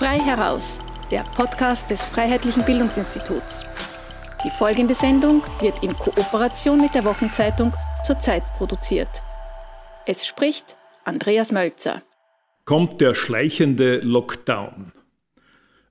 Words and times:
Frei 0.00 0.18
heraus, 0.18 0.80
der 1.10 1.24
Podcast 1.36 1.90
des 1.90 2.02
Freiheitlichen 2.02 2.64
Bildungsinstituts. 2.64 3.66
Die 4.42 4.50
folgende 4.56 4.94
Sendung 4.94 5.42
wird 5.60 5.84
in 5.84 5.92
Kooperation 5.92 6.80
mit 6.80 6.94
der 6.94 7.04
Wochenzeitung 7.04 7.74
zur 8.02 8.18
Zeit 8.18 8.42
produziert. 8.56 9.22
Es 10.06 10.26
spricht 10.26 10.78
Andreas 11.04 11.52
Mölzer. 11.52 12.02
Kommt 12.64 13.02
der 13.02 13.12
schleichende 13.12 13.98
Lockdown? 13.98 14.92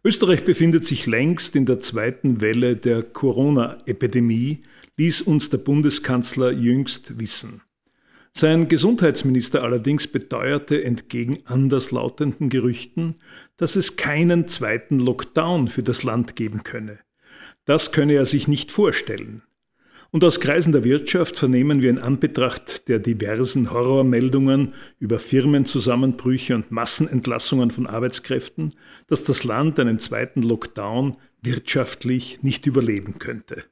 Österreich 0.03 0.43
befindet 0.43 0.87
sich 0.87 1.05
längst 1.05 1.55
in 1.55 1.67
der 1.67 1.79
zweiten 1.79 2.41
Welle 2.41 2.77
der 2.77 3.03
Corona-Epidemie, 3.03 4.63
ließ 4.97 5.21
uns 5.21 5.51
der 5.51 5.59
Bundeskanzler 5.59 6.49
jüngst 6.49 7.19
wissen. 7.19 7.61
Sein 8.31 8.67
Gesundheitsminister 8.67 9.63
allerdings 9.63 10.07
beteuerte 10.07 10.83
entgegen 10.83 11.39
anderslautenden 11.45 12.49
Gerüchten, 12.49 13.15
dass 13.59 13.75
es 13.75 13.97
keinen 13.97 14.47
zweiten 14.47 14.99
Lockdown 14.99 15.67
für 15.67 15.83
das 15.83 16.03
Land 16.03 16.35
geben 16.35 16.63
könne. 16.63 16.97
Das 17.65 17.91
könne 17.91 18.13
er 18.13 18.25
sich 18.25 18.47
nicht 18.47 18.71
vorstellen. 18.71 19.43
Und 20.11 20.23
aus 20.23 20.39
Kreisen 20.39 20.71
der 20.71 20.83
Wirtschaft 20.83 21.37
vernehmen 21.37 21.83
wir 21.83 21.91
in 21.91 21.99
Anbetracht 21.99 22.87
der 22.87 22.97
diversen 22.97 23.71
Horrormeldungen 23.71 24.73
über 24.97 25.19
Firmenzusammenbrüche 25.19 26.55
und 26.55 26.71
Massenentlassungen 26.71 27.69
von 27.69 27.85
Arbeitskräften, 27.85 28.73
dass 29.05 29.23
das 29.23 29.43
Land 29.43 29.79
einen 29.79 29.99
zweiten 29.99 30.41
Lockdown 30.41 31.17
wirtschaftlich 31.43 32.41
nicht 32.41 32.65
überleben 32.65 33.19
könnte. 33.19 33.65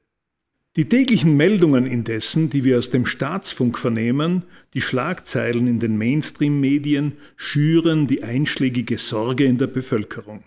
Die 0.78 0.88
täglichen 0.88 1.36
Meldungen 1.36 1.86
indessen, 1.86 2.50
die 2.50 2.62
wir 2.62 2.78
aus 2.78 2.88
dem 2.88 3.04
Staatsfunk 3.04 3.76
vernehmen, 3.76 4.44
die 4.74 4.80
Schlagzeilen 4.80 5.66
in 5.66 5.80
den 5.80 5.98
Mainstream-Medien, 5.98 7.14
schüren 7.34 8.06
die 8.06 8.22
einschlägige 8.22 8.96
Sorge 8.96 9.44
in 9.44 9.58
der 9.58 9.66
Bevölkerung. 9.66 10.44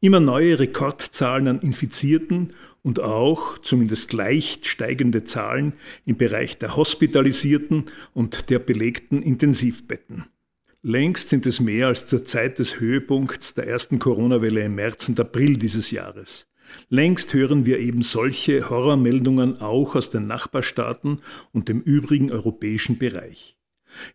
Immer 0.00 0.20
neue 0.20 0.58
Rekordzahlen 0.58 1.48
an 1.48 1.60
Infizierten 1.60 2.54
und 2.80 3.00
auch 3.00 3.58
zumindest 3.58 4.14
leicht 4.14 4.64
steigende 4.64 5.24
Zahlen 5.24 5.74
im 6.06 6.16
Bereich 6.16 6.56
der 6.56 6.74
Hospitalisierten 6.74 7.90
und 8.14 8.48
der 8.48 8.60
belegten 8.60 9.20
Intensivbetten. 9.20 10.24
Längst 10.80 11.28
sind 11.28 11.44
es 11.44 11.60
mehr 11.60 11.88
als 11.88 12.06
zur 12.06 12.24
Zeit 12.24 12.58
des 12.58 12.80
Höhepunkts 12.80 13.52
der 13.52 13.66
ersten 13.66 13.98
Corona-Welle 13.98 14.62
im 14.62 14.76
März 14.76 15.10
und 15.10 15.20
April 15.20 15.58
dieses 15.58 15.90
Jahres. 15.90 16.48
Längst 16.88 17.34
hören 17.34 17.66
wir 17.66 17.78
eben 17.78 18.02
solche 18.02 18.70
Horrormeldungen 18.70 19.60
auch 19.60 19.94
aus 19.94 20.10
den 20.10 20.26
Nachbarstaaten 20.26 21.20
und 21.52 21.68
dem 21.68 21.80
übrigen 21.80 22.30
europäischen 22.30 22.98
Bereich. 22.98 23.56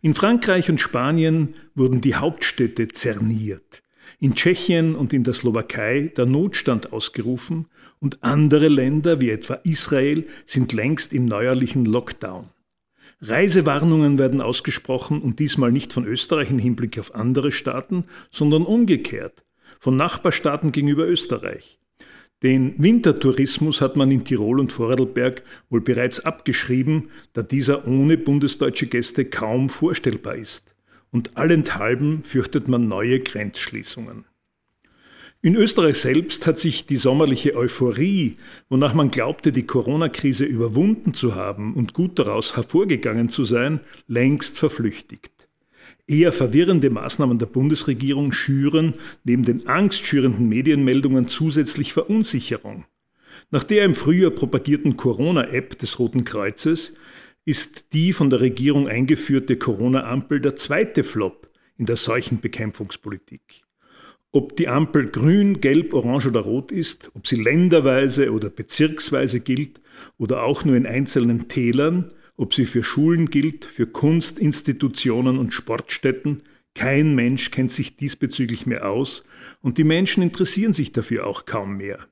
In 0.02 0.14
Frankreich 0.14 0.70
und 0.70 0.80
Spanien 0.80 1.54
wurden 1.74 2.00
die 2.00 2.14
Hauptstädte 2.14 2.88
zerniert, 2.88 3.82
in 4.20 4.34
Tschechien 4.34 4.94
und 4.94 5.12
in 5.12 5.24
der 5.24 5.34
Slowakei 5.34 6.12
der 6.16 6.26
Notstand 6.26 6.92
ausgerufen 6.92 7.66
und 8.00 8.22
andere 8.22 8.68
Länder 8.68 9.20
wie 9.20 9.30
etwa 9.30 9.54
Israel 9.64 10.26
sind 10.44 10.72
längst 10.72 11.12
im 11.12 11.26
neuerlichen 11.26 11.84
Lockdown. 11.84 12.48
Reisewarnungen 13.20 14.18
werden 14.18 14.42
ausgesprochen 14.42 15.22
und 15.22 15.38
diesmal 15.38 15.72
nicht 15.72 15.92
von 15.92 16.04
Österreich 16.04 16.50
im 16.50 16.58
Hinblick 16.58 16.98
auf 16.98 17.14
andere 17.14 17.52
Staaten, 17.52 18.04
sondern 18.30 18.64
umgekehrt, 18.64 19.44
von 19.78 19.96
Nachbarstaaten 19.96 20.72
gegenüber 20.72 21.06
Österreich. 21.06 21.78
Den 22.44 22.74
Wintertourismus 22.76 23.80
hat 23.80 23.96
man 23.96 24.10
in 24.10 24.22
Tirol 24.22 24.60
und 24.60 24.70
Vorarlberg 24.70 25.42
wohl 25.70 25.80
bereits 25.80 26.20
abgeschrieben, 26.20 27.08
da 27.32 27.42
dieser 27.42 27.88
ohne 27.88 28.18
bundesdeutsche 28.18 28.86
Gäste 28.86 29.24
kaum 29.24 29.70
vorstellbar 29.70 30.34
ist. 30.34 30.74
Und 31.10 31.38
allenthalben 31.38 32.22
fürchtet 32.22 32.68
man 32.68 32.86
neue 32.86 33.20
Grenzschließungen. 33.20 34.26
In 35.40 35.56
Österreich 35.56 35.96
selbst 35.96 36.46
hat 36.46 36.58
sich 36.58 36.84
die 36.84 36.96
sommerliche 36.96 37.56
Euphorie, 37.56 38.36
wonach 38.68 38.92
man 38.92 39.10
glaubte, 39.10 39.50
die 39.50 39.66
Corona-Krise 39.66 40.44
überwunden 40.44 41.14
zu 41.14 41.34
haben 41.34 41.72
und 41.72 41.94
gut 41.94 42.18
daraus 42.18 42.56
hervorgegangen 42.56 43.30
zu 43.30 43.44
sein, 43.44 43.80
längst 44.06 44.58
verflüchtigt. 44.58 45.33
Eher 46.06 46.32
verwirrende 46.32 46.90
Maßnahmen 46.90 47.38
der 47.38 47.46
Bundesregierung 47.46 48.32
schüren 48.32 48.94
neben 49.24 49.44
den 49.44 49.66
angstschürenden 49.66 50.48
Medienmeldungen 50.48 51.28
zusätzlich 51.28 51.92
Verunsicherung. 51.92 52.84
Nach 53.50 53.64
der 53.64 53.84
im 53.84 53.94
Frühjahr 53.94 54.30
propagierten 54.30 54.96
Corona-App 54.96 55.78
des 55.78 55.98
Roten 55.98 56.24
Kreuzes 56.24 56.94
ist 57.44 57.92
die 57.92 58.12
von 58.12 58.30
der 58.30 58.40
Regierung 58.40 58.88
eingeführte 58.88 59.56
Corona-Ampel 59.56 60.40
der 60.40 60.56
zweite 60.56 61.04
Flop 61.04 61.50
in 61.76 61.86
der 61.86 61.96
Seuchenbekämpfungspolitik. 61.96 63.64
Ob 64.32 64.56
die 64.56 64.68
Ampel 64.68 65.08
grün, 65.08 65.60
gelb, 65.60 65.94
orange 65.94 66.26
oder 66.26 66.40
rot 66.40 66.72
ist, 66.72 67.10
ob 67.14 67.26
sie 67.26 67.40
länderweise 67.40 68.32
oder 68.32 68.50
bezirksweise 68.50 69.40
gilt 69.40 69.80
oder 70.18 70.42
auch 70.42 70.64
nur 70.64 70.76
in 70.76 70.86
einzelnen 70.86 71.48
Tälern, 71.48 72.12
ob 72.36 72.54
sie 72.54 72.66
für 72.66 72.82
Schulen 72.82 73.30
gilt, 73.30 73.64
für 73.64 73.86
Kunstinstitutionen 73.86 75.38
und 75.38 75.52
Sportstätten, 75.52 76.42
kein 76.74 77.14
Mensch 77.14 77.50
kennt 77.52 77.70
sich 77.70 77.96
diesbezüglich 77.96 78.66
mehr 78.66 78.90
aus 78.90 79.24
und 79.60 79.78
die 79.78 79.84
Menschen 79.84 80.22
interessieren 80.22 80.72
sich 80.72 80.92
dafür 80.92 81.26
auch 81.26 81.46
kaum 81.46 81.76
mehr. 81.76 82.08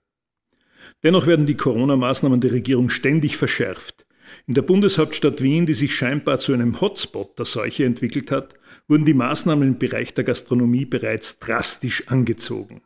Dennoch 1.03 1.27
werden 1.27 1.47
die 1.47 1.57
Corona-Maßnahmen 1.57 2.41
der 2.41 2.53
Regierung 2.53 2.89
ständig 2.89 3.37
verschärft. 3.37 4.07
In 4.47 4.55
der 4.55 4.63
Bundeshauptstadt 4.63 5.43
Wien, 5.43 5.67
die 5.67 5.75
sich 5.75 5.95
scheinbar 5.97 6.39
zu 6.39 6.53
einem 6.53 6.81
Hotspot 6.81 7.39
der 7.39 7.45
Seuche 7.45 7.85
entwickelt 7.85 8.31
hat, 8.31 8.55
wurden 8.87 9.05
die 9.05 9.15
Maßnahmen 9.15 9.67
im 9.67 9.79
Bereich 9.79 10.15
der 10.15 10.25
Gastronomie 10.25 10.85
bereits 10.85 11.41
drastisch 11.41 12.09
angezogen. 12.09 12.83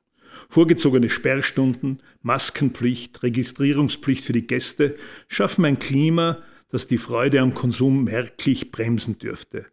Vorgezogene 0.49 1.11
Sperrstunden, 1.11 2.03
Maskenpflicht, 2.23 3.23
Registrierungspflicht 3.23 4.25
für 4.25 4.33
die 4.33 4.47
Gäste 4.47 4.97
schaffen 5.29 5.65
ein 5.65 5.79
Klima, 5.79 6.43
das 6.77 6.87
die 6.87 6.99
Freude 6.99 7.41
am 7.41 7.55
Konsum 7.55 8.05
merklich 8.05 8.71
bremsen 8.71 9.19
dürfte. 9.19 9.65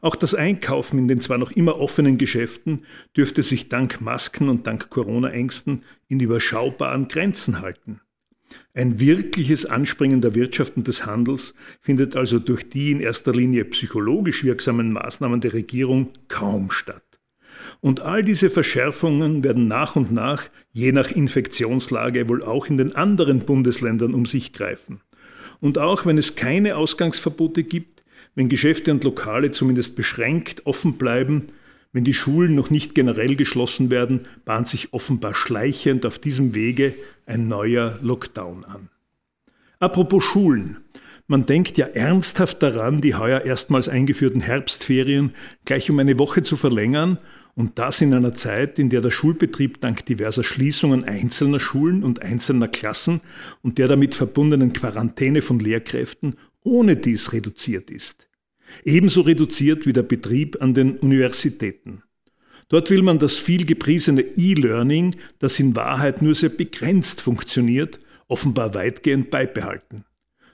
Auch 0.00 0.16
das 0.16 0.34
Einkaufen 0.34 0.98
in 0.98 1.06
den 1.06 1.20
zwar 1.20 1.38
noch 1.38 1.52
immer 1.52 1.78
offenen 1.78 2.18
Geschäften 2.18 2.82
dürfte 3.16 3.44
sich 3.44 3.68
dank 3.68 4.00
Masken 4.00 4.48
und 4.48 4.66
dank 4.66 4.90
Corona-Ängsten 4.90 5.84
in 6.08 6.18
überschaubaren 6.18 7.06
Grenzen 7.06 7.60
halten. 7.60 8.00
Ein 8.74 8.98
wirkliches 8.98 9.66
Anspringen 9.66 10.20
der 10.20 10.34
Wirtschaft 10.34 10.76
und 10.76 10.88
des 10.88 11.06
Handels 11.06 11.54
findet 11.80 12.16
also 12.16 12.40
durch 12.40 12.68
die 12.68 12.90
in 12.90 12.98
erster 12.98 13.32
Linie 13.32 13.64
psychologisch 13.66 14.42
wirksamen 14.42 14.92
Maßnahmen 14.92 15.40
der 15.40 15.52
Regierung 15.52 16.08
kaum 16.26 16.72
statt. 16.72 17.04
Und 17.80 18.00
all 18.00 18.24
diese 18.24 18.50
Verschärfungen 18.50 19.44
werden 19.44 19.68
nach 19.68 19.94
und 19.94 20.10
nach, 20.10 20.48
je 20.72 20.90
nach 20.90 21.12
Infektionslage, 21.12 22.28
wohl 22.28 22.42
auch 22.42 22.66
in 22.66 22.78
den 22.78 22.96
anderen 22.96 23.46
Bundesländern 23.46 24.12
um 24.12 24.26
sich 24.26 24.52
greifen. 24.52 25.02
Und 25.62 25.78
auch 25.78 26.04
wenn 26.04 26.18
es 26.18 26.34
keine 26.34 26.76
Ausgangsverbote 26.76 27.62
gibt, 27.62 28.02
wenn 28.34 28.48
Geschäfte 28.48 28.90
und 28.90 29.04
Lokale 29.04 29.52
zumindest 29.52 29.94
beschränkt 29.94 30.66
offen 30.66 30.94
bleiben, 30.94 31.46
wenn 31.92 32.02
die 32.02 32.14
Schulen 32.14 32.56
noch 32.56 32.70
nicht 32.70 32.96
generell 32.96 33.36
geschlossen 33.36 33.88
werden, 33.88 34.26
bahnt 34.44 34.66
sich 34.66 34.92
offenbar 34.92 35.34
schleichend 35.34 36.04
auf 36.04 36.18
diesem 36.18 36.56
Wege 36.56 36.96
ein 37.26 37.46
neuer 37.46 38.00
Lockdown 38.02 38.64
an. 38.64 38.88
Apropos 39.78 40.24
Schulen. 40.24 40.78
Man 41.28 41.46
denkt 41.46 41.78
ja 41.78 41.86
ernsthaft 41.86 42.60
daran, 42.60 43.00
die 43.00 43.14
heuer 43.14 43.42
erstmals 43.42 43.88
eingeführten 43.88 44.40
Herbstferien 44.40 45.32
gleich 45.64 45.88
um 45.88 45.98
eine 46.00 46.18
Woche 46.18 46.42
zu 46.42 46.56
verlängern 46.56 47.18
und 47.54 47.78
das 47.78 48.00
in 48.00 48.14
einer 48.14 48.34
Zeit, 48.34 48.78
in 48.78 48.88
der 48.88 49.00
der 49.00 49.10
Schulbetrieb 49.10 49.80
dank 49.80 50.06
diverser 50.06 50.42
Schließungen 50.42 51.04
einzelner 51.04 51.60
Schulen 51.60 52.02
und 52.02 52.22
einzelner 52.22 52.68
Klassen 52.68 53.20
und 53.62 53.78
der 53.78 53.88
damit 53.88 54.14
verbundenen 54.14 54.72
Quarantäne 54.72 55.42
von 55.42 55.58
Lehrkräften 55.58 56.36
ohne 56.64 56.96
dies 56.96 57.32
reduziert 57.32 57.90
ist. 57.90 58.28
Ebenso 58.84 59.20
reduziert 59.22 59.86
wie 59.86 59.92
der 59.92 60.02
Betrieb 60.02 60.62
an 60.62 60.72
den 60.72 60.96
Universitäten. 60.96 62.02
Dort 62.68 62.88
will 62.88 63.02
man 63.02 63.18
das 63.18 63.36
viel 63.36 63.66
gepriesene 63.66 64.22
E-Learning, 64.22 65.14
das 65.38 65.60
in 65.60 65.76
Wahrheit 65.76 66.22
nur 66.22 66.34
sehr 66.34 66.48
begrenzt 66.48 67.20
funktioniert, 67.20 68.00
offenbar 68.28 68.74
weitgehend 68.74 69.30
beibehalten. 69.30 70.04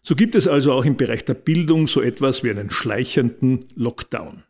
So 0.03 0.17
gibt 0.17 0.35
es 0.35 0.49
also 0.49 0.73
auch 0.73 0.85
im 0.85 0.97
Bereich 0.97 1.25
der 1.25 1.35
Bildung 1.35 1.87
so 1.87 2.01
etwas 2.01 2.43
wie 2.43 2.51
einen 2.51 2.71
schleichenden 2.71 3.67
Lockdown. 3.77 4.43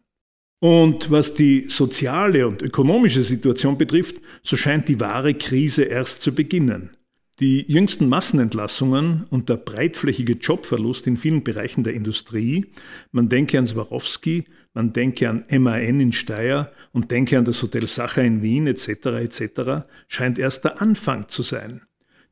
Und 0.61 1.11
was 1.11 1.35
die 1.35 1.69
soziale 1.69 2.49
und 2.49 2.63
ökonomische 2.63 3.23
Situation 3.23 3.79
betrifft, 3.79 4.21
so 4.43 4.57
scheint 4.57 4.89
die 4.89 4.99
wahre 4.99 5.35
Krise 5.35 5.85
erst 5.85 6.21
zu 6.21 6.35
beginnen. 6.35 6.91
Die 7.39 7.65
jüngsten 7.71 8.09
Massenentlassungen 8.09 9.25
und 9.31 9.49
der 9.49 9.59
breitflächige 9.59 10.33
Jobverlust 10.33 11.07
in 11.07 11.17
vielen 11.17 11.45
Bereichen 11.45 11.85
der 11.85 11.95
Industrie, 11.95 12.67
man 13.13 13.29
denke 13.29 13.57
an 13.59 13.67
Swarovski, 13.67 14.47
man 14.75 14.93
denke 14.93 15.29
an 15.29 15.45
MAN 15.49 16.01
in 16.01 16.13
Steyr 16.13 16.73
und 16.93 17.13
denke 17.13 17.39
an 17.39 17.45
das 17.45 17.63
Hotel 17.63 17.87
Sacher 17.87 18.25
in 18.25 18.43
Wien 18.43 18.67
etc. 18.67 18.89
etc., 18.89 19.87
scheint 20.09 20.41
erst 20.41 20.65
der 20.65 20.83
Anfang 20.83 21.29
zu 21.29 21.43
sein. 21.43 21.83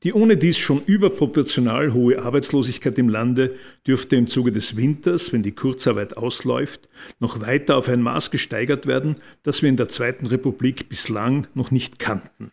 Die 0.03 0.13
ohne 0.13 0.37
dies 0.37 0.59
schon 0.59 0.83
überproportional 0.85 1.95
hohe 1.95 2.23
Arbeitslosigkeit 2.23 2.99
im 2.99 3.09
Lande 3.09 3.55
dürfte 3.87 4.17
im 4.17 4.27
Zuge 4.27 4.53
des 4.53 4.77
Winters, 4.77 5.33
wenn 5.33 5.43
die 5.43 5.55
Kurzarbeit 5.55 6.17
ausläuft, 6.17 6.89
noch 7.19 7.41
weiter 7.41 7.77
auf 7.77 7.89
ein 7.89 8.03
Maß 8.03 8.31
gesteigert 8.31 8.87
werden, 8.87 9.17
das 9.43 9.63
wir 9.63 9.69
in 9.69 9.77
der 9.77 9.89
Zweiten 9.89 10.27
Republik 10.27 10.89
bislang 10.89 11.47
noch 11.55 11.71
nicht 11.71 11.99
kannten. 11.99 12.53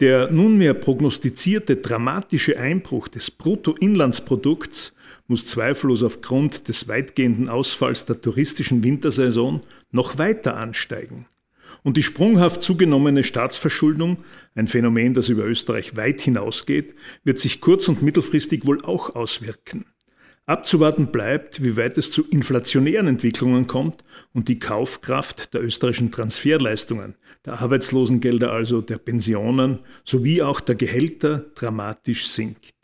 Der 0.00 0.32
nunmehr 0.32 0.74
prognostizierte 0.74 1.76
dramatische 1.76 2.58
Einbruch 2.58 3.06
des 3.06 3.30
Bruttoinlandsprodukts 3.30 4.94
muss 5.28 5.46
zweifellos 5.46 6.02
aufgrund 6.02 6.66
des 6.66 6.88
weitgehenden 6.88 7.48
Ausfalls 7.48 8.04
der 8.04 8.20
touristischen 8.20 8.82
Wintersaison 8.82 9.60
noch 9.92 10.18
weiter 10.18 10.56
ansteigen. 10.56 11.26
Und 11.82 11.96
die 11.96 12.02
sprunghaft 12.02 12.62
zugenommene 12.62 13.24
Staatsverschuldung, 13.24 14.18
ein 14.54 14.66
Phänomen, 14.66 15.14
das 15.14 15.28
über 15.28 15.44
Österreich 15.44 15.96
weit 15.96 16.20
hinausgeht, 16.20 16.94
wird 17.24 17.38
sich 17.38 17.60
kurz- 17.60 17.88
und 17.88 18.02
mittelfristig 18.02 18.66
wohl 18.66 18.82
auch 18.84 19.14
auswirken. 19.14 19.86
Abzuwarten 20.44 21.12
bleibt, 21.12 21.62
wie 21.62 21.76
weit 21.76 21.96
es 21.98 22.10
zu 22.10 22.28
inflationären 22.28 23.06
Entwicklungen 23.06 23.68
kommt 23.68 24.02
und 24.32 24.48
die 24.48 24.58
Kaufkraft 24.58 25.54
der 25.54 25.62
österreichischen 25.62 26.10
Transferleistungen, 26.10 27.14
der 27.46 27.60
Arbeitslosengelder 27.60 28.50
also, 28.50 28.80
der 28.80 28.98
Pensionen 28.98 29.78
sowie 30.02 30.42
auch 30.42 30.60
der 30.60 30.74
Gehälter 30.74 31.46
dramatisch 31.54 32.26
sinkt. 32.26 32.74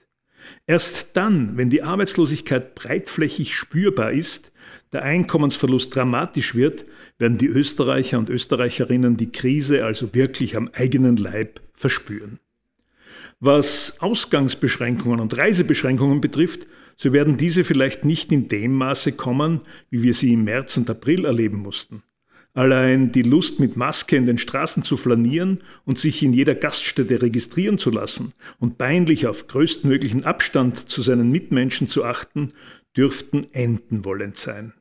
Erst 0.66 1.16
dann, 1.16 1.56
wenn 1.56 1.68
die 1.68 1.82
Arbeitslosigkeit 1.82 2.76
breitflächig 2.76 3.54
spürbar 3.54 4.12
ist, 4.12 4.52
der 4.92 5.02
Einkommensverlust 5.02 5.94
dramatisch 5.94 6.54
wird, 6.54 6.84
werden 7.18 7.38
die 7.38 7.46
Österreicher 7.46 8.18
und 8.18 8.30
Österreicherinnen 8.30 9.16
die 9.16 9.30
Krise 9.30 9.84
also 9.84 10.14
wirklich 10.14 10.56
am 10.56 10.68
eigenen 10.72 11.16
Leib 11.16 11.60
verspüren. 11.72 12.38
Was 13.40 14.00
Ausgangsbeschränkungen 14.00 15.20
und 15.20 15.36
Reisebeschränkungen 15.36 16.20
betrifft, 16.20 16.66
so 16.96 17.12
werden 17.12 17.36
diese 17.36 17.62
vielleicht 17.62 18.04
nicht 18.04 18.32
in 18.32 18.48
dem 18.48 18.72
Maße 18.72 19.12
kommen, 19.12 19.60
wie 19.90 20.02
wir 20.02 20.14
sie 20.14 20.32
im 20.32 20.44
März 20.44 20.76
und 20.76 20.90
April 20.90 21.24
erleben 21.24 21.58
mussten. 21.58 22.02
Allein 22.58 23.12
die 23.12 23.22
Lust, 23.22 23.60
mit 23.60 23.76
Maske 23.76 24.16
in 24.16 24.26
den 24.26 24.36
Straßen 24.36 24.82
zu 24.82 24.96
flanieren 24.96 25.60
und 25.84 25.96
sich 25.96 26.24
in 26.24 26.32
jeder 26.32 26.56
Gaststätte 26.56 27.22
registrieren 27.22 27.78
zu 27.78 27.88
lassen 27.88 28.34
und 28.58 28.78
peinlich 28.78 29.28
auf 29.28 29.46
größtmöglichen 29.46 30.24
Abstand 30.24 30.88
zu 30.88 31.00
seinen 31.00 31.30
Mitmenschen 31.30 31.86
zu 31.86 32.04
achten, 32.04 32.54
dürften 32.96 33.46
enden 33.52 34.04
wollend 34.04 34.38
sein. 34.38 34.72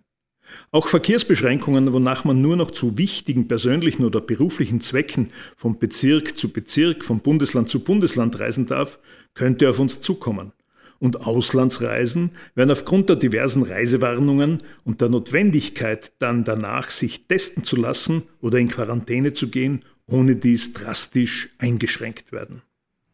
Auch 0.72 0.88
Verkehrsbeschränkungen, 0.88 1.94
wonach 1.94 2.26
man 2.26 2.42
nur 2.42 2.56
noch 2.56 2.72
zu 2.72 2.98
wichtigen 2.98 3.48
persönlichen 3.48 4.06
oder 4.06 4.22
beruflichen 4.22 4.82
Zwecken 4.82 5.28
vom 5.56 5.78
Bezirk 5.78 6.36
zu 6.36 6.50
Bezirk, 6.52 7.06
vom 7.06 7.20
Bundesland 7.20 7.70
zu 7.70 7.82
Bundesland 7.82 8.40
reisen 8.40 8.66
darf, 8.66 8.98
könnte 9.36 9.70
auf 9.70 9.78
uns 9.78 10.00
zukommen. 10.00 10.52
Und 11.00 11.22
Auslandsreisen 11.22 12.32
werden 12.56 12.72
aufgrund 12.72 13.10
der 13.10 13.18
diversen 13.18 13.64
Reisewarnungen 13.64 14.60
und 14.84 15.02
der 15.02 15.10
Notwendigkeit 15.10 16.12
dann 16.20 16.44
danach, 16.44 16.90
sich 16.90 17.28
testen 17.28 17.64
zu 17.64 17.76
lassen 17.76 18.24
oder 18.42 18.58
in 18.58 18.68
Quarantäne 18.68 19.34
zu 19.34 19.50
gehen, 19.50 19.84
ohne 20.08 20.36
dies 20.36 20.74
drastisch 20.74 21.50
eingeschränkt 21.60 22.32
werden. 22.32 22.62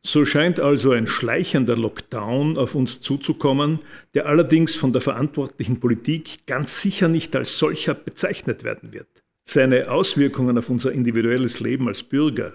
So 0.05 0.25
scheint 0.25 0.59
also 0.59 0.91
ein 0.91 1.07
schleichender 1.07 1.77
Lockdown 1.77 2.57
auf 2.57 2.75
uns 2.75 2.99
zuzukommen, 2.99 3.79
der 4.13 4.25
allerdings 4.25 4.75
von 4.75 4.91
der 4.91 5.01
verantwortlichen 5.01 5.79
Politik 5.79 6.45
ganz 6.45 6.81
sicher 6.81 7.07
nicht 7.07 7.33
als 7.37 7.57
solcher 7.57 7.93
bezeichnet 7.93 8.65
werden 8.65 8.91
wird. 8.91 9.07
Seine 9.45 9.89
Auswirkungen 9.91 10.57
auf 10.57 10.69
unser 10.69 10.91
individuelles 10.91 11.61
Leben 11.61 11.87
als 11.87 12.03
Bürger, 12.03 12.53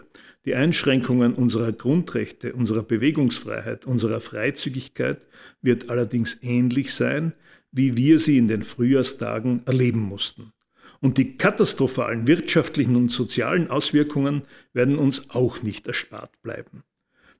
die 0.49 0.55
Einschränkungen 0.55 1.35
unserer 1.35 1.73
Grundrechte, 1.73 2.55
unserer 2.55 2.83
Bewegungsfreiheit, 2.83 3.85
unserer 3.85 4.19
Freizügigkeit 4.19 5.27
wird 5.61 5.91
allerdings 5.91 6.39
ähnlich 6.41 6.95
sein, 6.95 7.35
wie 7.71 7.99
wir 7.99 8.19
sie 8.19 8.39
in 8.39 8.49
den 8.49 8.63
Frühjahrstagen 8.63 9.61
erleben 9.67 10.01
mussten. 10.01 10.55
Und 11.01 11.19
die 11.19 11.37
katastrophalen 11.37 12.27
wirtschaftlichen 12.27 12.97
und 12.97 13.11
sozialen 13.11 13.69
Auswirkungen 13.69 14.41
werden 14.73 14.97
uns 14.97 15.29
auch 15.29 15.63
nicht 15.63 15.87
erspart 15.87 16.41
bleiben. 16.41 16.83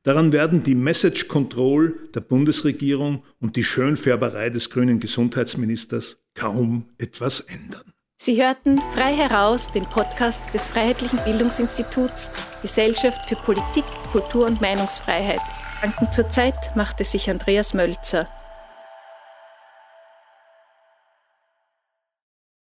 Daran 0.03 0.35
werden 0.35 0.63
die 0.63 0.75
Message 0.75 1.29
Control 1.29 1.99
der 2.15 2.21
Bundesregierung 2.21 3.25
und 3.41 3.57
die 3.57 3.65
Schönfärberei 3.65 4.51
des 4.51 4.69
grünen 4.69 5.01
Gesundheitsministers 5.01 6.23
kaum 6.35 6.85
etwas 6.99 7.41
ändern. 7.41 7.95
Sie 8.21 8.43
hörten 8.43 8.81
frei 8.93 9.15
heraus 9.15 9.71
den 9.71 9.87
Podcast 9.87 10.41
des 10.53 10.67
Freiheitlichen 10.67 11.21
Bildungsinstituts 11.25 12.33
Gesellschaft 12.63 13.27
für 13.29 13.37
Politik, 13.37 13.85
Kultur 14.11 14.47
und 14.47 14.61
Meinungsfreiheit. 14.61 15.41
Danken 15.83 16.11
zur 16.11 16.29
Zeit 16.29 16.75
machte 16.75 17.05
sich 17.05 17.31
Andreas 17.31 17.75
Mölzer. 17.75 18.29